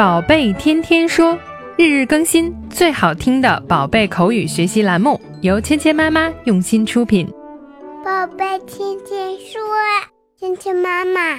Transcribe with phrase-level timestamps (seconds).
[0.00, 1.38] 宝贝天天说，
[1.76, 7.30] 日日更新，最好听的宝贝口语学习栏目，由芊芊妈妈用心出品。
[8.02, 9.60] 宝贝天天说，
[10.38, 11.36] 芊芊妈妈。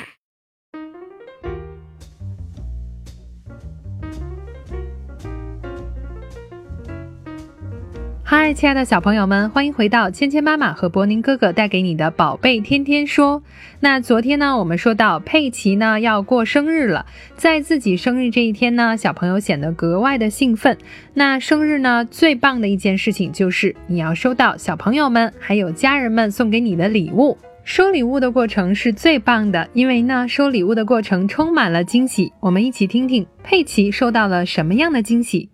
[8.34, 13.44] 嗨，亲爱的小朋友们，欢迎回到芊芊妈妈和博宁哥哥带给你的宝贝天天说。
[13.82, 17.06] 那昨天呢，我们说到佩奇呢要过生日了，
[17.36, 20.78] 在自己生日这一天呢，小朋友显得格外的兴奋。
[21.14, 27.38] 那生日呢，最棒的一件事情就是你要收到小朋友们还有家人们送给你的礼物。
[27.66, 32.32] 收礼物的过程是最棒的，因为呢，收礼物的过程充满了惊喜。
[32.40, 35.50] 我们一起听听佩奇收到了什么样的惊喜。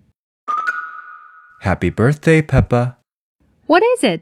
[1.62, 2.98] Happy birthday, Peppa.
[3.66, 4.22] What is it?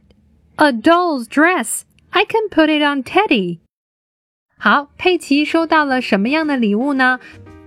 [0.57, 1.83] A doll's dress.
[2.11, 3.59] I can put it on Teddy.
[4.57, 7.19] 好，佩奇收到了什么样的礼物呢？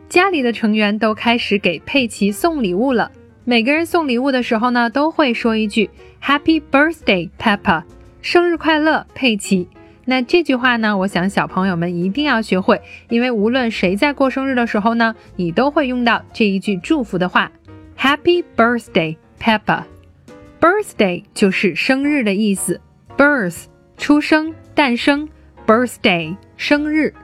[0.09, 3.13] 家里的成员都开始给佩奇送礼物了。
[3.45, 5.91] 每个人送礼物的时候呢，都会说一句
[6.23, 7.85] “Happy birthday, Peppa”，
[8.23, 9.69] 生日快乐，佩奇。
[10.07, 17.53] 那这句话呢，我想小朋友们一定要学会，因为无论谁在过生日的时候呢，你都会用到这一句祝福的话
[17.99, 22.81] ：“Happy birthday。” Peppa，birthday 就是生日的意思
[23.17, 23.65] ，birth
[23.97, 25.29] 出生、诞生
[25.67, 27.15] ，birthday 生日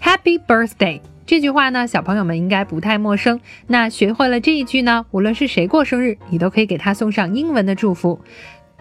[0.00, 3.40] ，Happy birthday 这句话呢，小朋友们应该不太陌生。
[3.66, 8.20] 那学会了这一句呢，无论是谁过生日，你都可以给他送上英文的祝福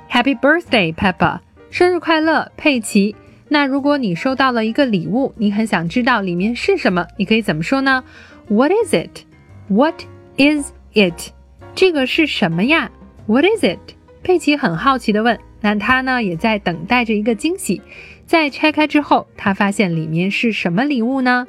[0.09, 1.39] ，Happy birthday Peppa，
[1.69, 3.15] 生日快乐，佩奇。
[3.49, 8.03] 那如果你收到了一个礼物，你很想知道里面是什么，你可以怎么说呢
[8.47, 10.03] ？What is it？What
[10.37, 11.31] is it？
[11.77, 12.89] 这个是什么呀
[13.27, 13.93] ？What is it？
[14.23, 15.39] 佩奇很好奇地问。
[15.61, 17.83] 那他呢，也在等待着一个惊喜。
[18.25, 21.45] 在拆开之后，他发现里面是什么礼物呢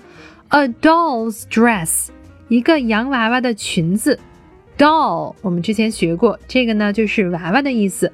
[0.48, 2.08] ？A doll's dress，
[2.48, 4.20] 一个洋娃娃的裙子。
[4.76, 8.12] Doll，我们之前学过，这个呢就是娃娃的意思。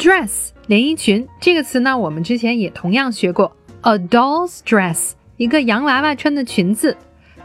[0.00, 3.56] Dress，连衣裙，这个词呢我们之前也同样学过。
[3.82, 6.96] A doll's dress，一个洋娃娃穿的裙子，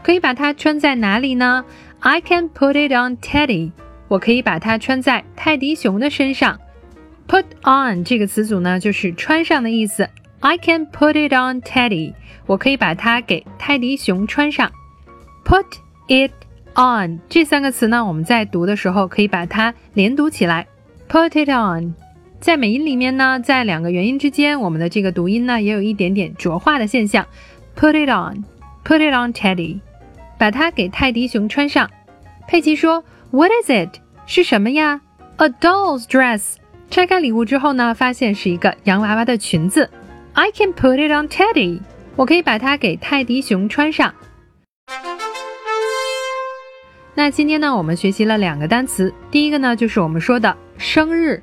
[0.02, 1.64] 可以把它穿在哪里呢
[2.00, 3.70] ？I can put it on Teddy。
[4.12, 6.60] 我可以把它穿在泰迪熊的身上。
[7.26, 10.06] Put on 这个词组呢，就是穿上的意思。
[10.40, 12.12] I can put it on Teddy。
[12.44, 14.70] 我可以把它给泰迪熊穿上。
[15.46, 15.64] Put
[16.08, 16.32] it
[16.74, 20.66] on 这三个词呢，我们在读的时候可以把它连读起来。
[21.08, 21.94] Put it on。
[22.38, 27.26] 在美音里面呢，在两个元音之间，我们的这个读音呢，也有一点点浊化的现象。
[27.74, 28.44] Put it on。
[28.84, 29.80] Put it on Teddy。
[30.36, 31.88] 把它给泰迪熊穿上。
[32.46, 35.01] 佩奇说 ：“What is it？” 是什么呀？
[35.37, 36.55] A doll's dress。
[36.89, 39.89] 拆开礼物之后呢，发现是一个洋娃娃的裙子。
[40.33, 41.81] I can put it on Teddy。
[42.15, 44.13] 我可以把它给泰迪熊穿上。
[47.13, 49.13] 那今天呢，我们学习了两个单词。
[49.31, 51.41] 第一个呢，就是我们说的生日，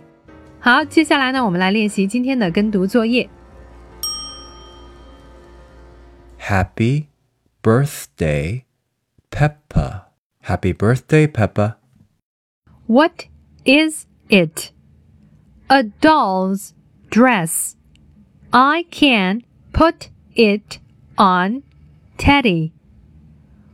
[0.60, 3.28] 好，接下来呢，我们来练习今天的跟读作业。
[6.40, 7.06] Happy
[7.62, 8.64] birthday,
[9.30, 10.04] Peppa.
[10.44, 11.76] Happy birthday, Peppa.
[12.86, 13.24] What
[13.64, 14.72] is it?
[15.68, 16.74] A doll's
[17.10, 17.76] dress.
[18.52, 20.78] I can put it
[21.16, 21.62] on
[22.18, 22.72] Teddy.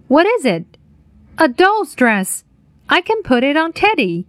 [0.09, 0.65] What is it?
[1.39, 2.45] A doll's dress.
[2.89, 4.27] I can put it on Teddy.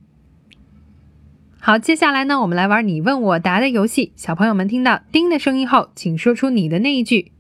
[1.60, 4.14] 好，接下来呢，我们来玩你问我答的游戏。
[4.16, 7.34] 小朋友们听到“叮”的声音后，请说出你的那一句。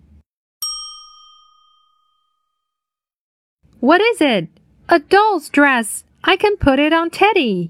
[3.80, 4.50] What is it?
[4.88, 6.02] A doll's dress.
[6.22, 7.70] I can put it on Teddy.